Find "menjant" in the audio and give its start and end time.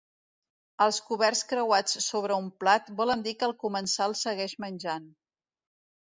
4.65-5.05